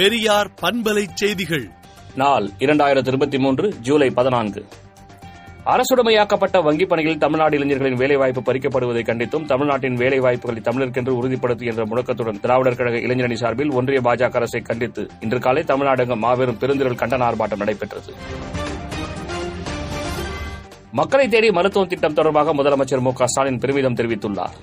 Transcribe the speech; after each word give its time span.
பெரியார் 0.00 0.50
பண்பலை 0.62 1.06
செய்திகள். 1.14 1.70
நாள் 2.14 2.50
இரண்டாயிரத்தி 2.58 3.06
இருபத்தி 3.06 3.38
மூன்று 3.38 3.74
ஜூலை 3.80 4.10
பதினான்கு. 4.10 4.66
அரசுடைமையாக்கப்பட்ட 5.66 6.62
வங்கிப் 6.62 6.88
பணிகளில் 6.88 7.18
தமிழ்நாடு 7.18 7.56
இளைஞர்களின் 7.56 7.94
வேலைவாய்ப்பு 7.94 8.40
பறிக்கப்படுவதை 8.40 9.02
கண்டித்தும் 9.02 9.44
தமிழ்நாட்டின் 9.44 9.96
வேலைவாய்ப்புகளை 9.96 10.60
தமிழருக்கென்று 10.60 11.08
உறுதிப்படுத்து 11.08 11.66
என்ற 11.66 11.86
முழக்கத்துடன் 11.86 12.40
திராவிடர் 12.40 12.76
கழக 12.76 12.96
இளைஞரணி 12.96 13.34
சார்பில் 13.34 13.72
ஒன்றிய 13.72 14.00
பாஜக 14.00 14.34
அரசை 14.34 14.60
கண்டித்து 14.60 15.08
இன்று 15.20 15.38
காலை 15.38 15.62
தமிழ்நாடெங்கும் 15.62 16.18
மாபெரும் 16.18 16.58
பெருந்திரள் 16.60 16.96
கண்டன 16.96 17.32
ஆர்ப்பாட்டம் 17.32 17.56
நடைபெற்றது. 17.56 18.14
மக்களை 20.92 21.28
தேடி 21.28 21.50
மருத்துவ 21.50 21.86
திட்டம் 21.86 22.14
தொடர்பாக 22.14 22.54
முதலமைச்சர் 22.54 23.00
மு 23.00 23.12
க 23.12 23.26
ஸ்டாலின் 23.26 23.58
பெருமிதம் 23.58 23.94
தெரிவித்துள்ளார். 23.94 24.54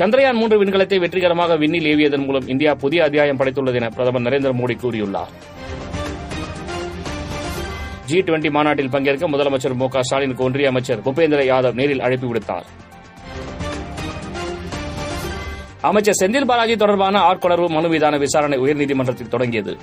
சந்திரயான் 0.00 0.38
மூன்று 0.40 0.56
விண்கலத்தை 0.60 0.98
வெற்றிகரமாக 1.00 1.56
விண்ணில் 1.56 1.86
ஏவியதன் 1.90 2.24
மூலம் 2.26 2.46
இந்தியா 2.52 2.74
புதிய 2.74 3.00
அத்தியாயம் 3.04 3.38
படைத்துள்ளது 3.40 3.78
என 3.80 3.88
பிரதமர் 3.88 4.24
நரேந்திர 4.26 4.50
மோடி 4.60 4.74
கூறியுள்ளார். 4.82 5.32
ஜி 8.06 8.18
டுவெண்டி 8.20 8.50
மாநாட்டில் 8.50 8.90
பங்கேற்க 8.94 9.28
முதலமைச்சர் 9.28 9.74
மு 9.80 9.88
க 9.88 10.02
ஸ்டாலினுக்கு 10.02 10.44
ஒன்றிய 10.44 10.68
அமைச்சர் 10.68 11.02
பூபேந்திர 11.06 11.42
யாதவ் 11.50 11.76
நேரில் 11.80 12.00
அழைப்பு 12.00 12.28
விடுத்தார். 12.30 12.66
அமைச்சர் 15.90 16.18
செந்தில் 16.22 16.48
பாலாஜி 16.52 16.76
தொடர்பான 16.76 17.18
ஆட்கொணர்வு 17.30 17.68
மனு 17.76 17.88
மீதான 17.88 18.16
விசாரணை 18.16 18.58
உயர்நீதிமன்றத்தில் 18.58 19.32
தொடங்கியது. 19.34 19.74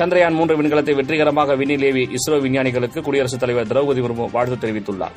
சந்திரயான் 0.00 0.38
மூன்று 0.40 0.56
விண்கலத்தை 0.60 0.94
வெற்றிகரமாக 1.00 1.56
விண்ணில் 1.62 1.86
ஏவி 1.90 2.04
இஸ்ரோ 2.18 2.38
விஞ்ஞானிகளுக்கு 2.46 3.00
குடியரசுத் 3.00 3.40
தலைவர் 3.40 3.70
திரௌபதி 3.72 4.02
முர்மு 4.06 4.30
வாழ்த்து 4.36 4.58
தெரிவித்துள்ளார். 4.64 5.16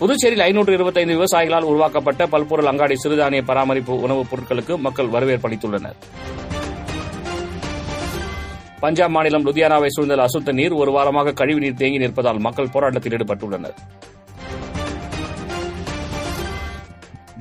புதுச்சேரியில் 0.00 0.42
ஐநூற்று 0.42 0.72
இருபத்தைந்து 0.72 1.18
விவசாயிகளால் 1.18 1.62
உருவாக்கப்பட்ட 1.62 2.26
பல்பொருள் 2.26 2.66
அங்காடி 2.66 2.96
சிறுதானிய 3.04 3.42
பராமரிப்பு 3.42 4.00
உணவுப் 4.00 4.26
பொருட்களுக்கு 4.30 4.78
மக்கள் 4.78 5.08
வரவேற்பு 5.08 5.48
அளித்துள்ளனர். 5.48 5.94
பஞ்சாப் 8.80 9.10
மாநிலம் 9.10 9.46
லுதியானாவை 9.46 9.86
சூழ்ந்த 9.86 10.16
அசுத்த 10.16 10.52
நீர் 10.52 10.72
ஒரு 10.72 10.92
வாரமாக 10.92 11.32
கழிவுநீர் 11.32 11.74
தேங்கி 11.74 11.98
நிற்பதால் 11.98 12.38
மக்கள் 12.38 12.68
போராட்டத்தில் 12.72 13.12
ஈடுபட்டுள்ளனர். 13.12 13.74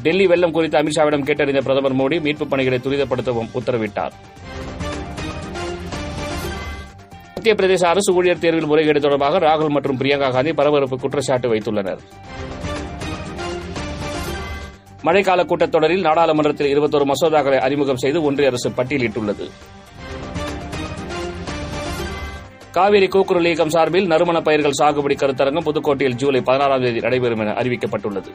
டெல்லி 0.04 0.28
வெள்ளம் 0.28 0.52
குறித்து 0.52 0.78
அமித்ஷாவிடம் 0.78 1.24
கேட்டறிந்த 1.24 1.62
பிரதமர் 1.62 1.96
மோடி 1.96 2.22
மீட்புப் 2.22 2.50
பணிகளை 2.50 2.80
துரிதப்படுத்தவும் 2.80 3.50
உத்தரவிட்டார். 3.54 4.12
மத்திய 7.40 7.56
பிரதேச 7.60 7.84
அரசு 7.86 8.12
ஊழியர் 8.14 8.40
தேர்வில் 8.44 8.68
முறைகேடு 8.70 9.00
தொடர்பாக 9.02 9.40
ராகுல் 9.40 9.74
மற்றும் 9.76 9.98
பிரியங்கா 10.00 10.28
காந்தி 10.32 10.52
பரபரப்பு 10.54 10.96
குற்றச்சாட்டு 11.00 11.48
வைத்துள்ளனர். 11.52 12.02
மழைக்கால 15.08 15.44
கூட்டத்தொடரில் 15.52 16.04
நாடாளுமன்றத்தில் 16.08 16.70
இருபத்தொரு 16.74 17.06
மசோதாக்களை 17.12 17.60
அறிமுகம் 17.68 18.02
செய்து 18.04 18.24
ஒன்றிய 18.24 18.50
அரசு 18.52 18.70
பட்டியலிட்டுள்ளது. 18.70 19.46
காவிரி 22.72 23.08
கூக்குரல் 23.08 23.50
இயக்கம் 23.52 23.74
சார்பில் 23.76 24.08
நறுமண 24.08 24.42
பயிர்கள் 24.42 24.78
சாகுபடி 24.82 25.18
கருத்தரங்கம் 25.22 25.68
புதுக்கோட்டையில் 25.70 26.20
ஜூலை 26.24 26.42
பதினாறாம் 26.42 26.82
தேதி 26.82 27.00
நடைபெறும் 27.00 27.40
என 27.40 27.56
அறிவிக்கப்பட்டுள்ளது. 27.62 28.34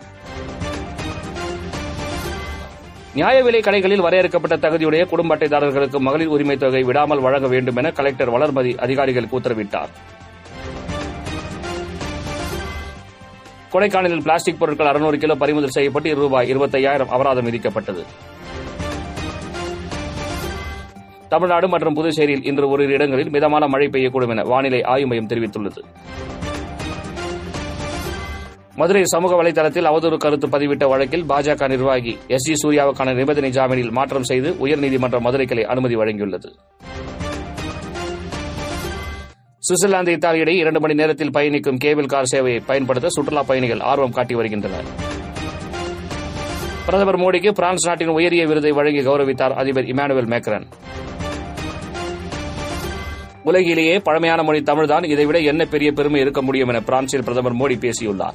நியாய 3.17 3.43
விலை 3.47 3.59
கடைகளில் 3.65 4.03
வரையறுக்கப்பட்ட 4.05 4.57
தகுதியுடைய 4.62 5.03
குடும்ப 5.11 5.33
அட்டைதாரர்களுக்கு 5.34 5.98
மகளிர் 6.07 6.33
உரிமை 6.34 6.57
தொகை 6.57 6.81
விடாமல் 6.89 7.23
வழங்க 7.27 7.48
வேண்டும் 7.53 7.77
என 7.81 7.91
கலெக்டர் 7.98 8.33
வளர்மதி 8.34 8.73
அதிகாரிகளுக்கு 8.84 9.39
உத்தரவிட்டார். 9.39 9.91
கொடைக்கானலில் 13.75 14.25
பிளாஸ்டிக் 14.27 14.59
பொருட்கள் 14.59 14.91
அறுநூறு 14.91 15.19
கிலோ 15.19 15.35
பறிமுதல் 15.35 15.77
செய்யப்பட்டு 15.77 16.15
ரூபாய் 16.23 16.51
இருபத்தையாயிரம் 16.55 17.12
அபராதம் 17.17 17.47
விதிக்கப்பட்டது. 17.51 18.03
தமிழ்நாடு 21.29 21.69
மற்றும் 21.69 21.97
புதுச்சேரியில் 22.01 22.45
இன்று 22.51 22.69
ஓரிரு 22.69 22.92
இடங்களில் 22.92 23.33
மிதமான 23.36 23.67
மழை 23.67 23.89
பெய்யக்கூடும் 23.95 24.35
என 24.35 24.45
வானிலை 24.53 24.83
ஆய்வு 24.95 25.08
மையம் 25.13 25.30
தெரிவித்துள்ளது. 25.33 25.80
மதுரை 28.77 29.05
சமூக 29.05 29.42
வலைதளத்தில் 29.42 29.89
அவதூறு 29.90 30.17
கருத்து 30.17 30.46
பதிவிட்ட 30.46 30.89
வழக்கில் 30.89 31.24
பாஜக 31.24 31.68
நிர்வாகி 31.68 32.18
எஸ் 32.29 32.52
ஜி 32.52 32.55
சூர்யாவுக்கான 32.62 33.14
நிபந்தனை 33.14 33.51
ஜாமீனில் 33.51 33.90
மாற்றம் 33.90 34.23
செய்து 34.23 34.51
உயர்நீதிமன்ற 34.51 35.20
மதுரை 35.20 35.46
கிளை 35.46 35.64
அனுமதி 35.64 35.96
வழங்கியுள்ளது. 35.96 36.48
சுவிட்சர்லாந்து 39.68 40.14
இத்தாலியிடையே 40.17 40.57
இரண்டு 40.62 40.80
மணி 40.80 40.95
நேரத்தில் 40.95 41.30
பயணிக்கும் 41.30 41.77
கேபிள் 41.77 42.07
கார் 42.07 42.30
சேவையை 42.35 42.61
பயன்படுத்த 42.67 43.08
சுற்றுலா 43.08 43.42
பயணிகள் 43.42 43.80
ஆர்வம் 43.80 44.12
காட்டி 44.12 44.35
வருகின்றனர். 44.35 44.89
பிரதமர் 46.86 47.20
மோடிக்கு 47.20 47.51
பிரான்ஸ் 47.51 47.86
நாட்டின் 47.86 48.08
உயரிய 48.08 48.46
விருதை 48.46 48.70
வழங்கி 48.70 49.01
கௌரவித்தார் 49.01 49.55
அதிபர் 49.55 49.85
இமானுவேல் 49.85 50.30
மேக்ரன். 50.35 50.67
உலகிலேயே 53.42 53.98
பழமையான 53.98 54.42
மொழி 54.42 54.62
தமிழ்தான். 54.62 55.05
இதைவிட 55.05 55.39
என்ன 55.39 55.64
பெரிய 55.64 55.92
பெருமை 55.92 56.20
இருக்க 56.20 56.42
முடியும் 56.42 56.68
என 56.68 56.80
பிரான்சில் 56.80 57.24
பிரதமர் 57.24 57.56
மோடி 57.56 57.79
பேசியுள்ளார். 57.79 58.35